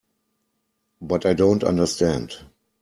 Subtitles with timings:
[0.99, 2.33] But I don't understand.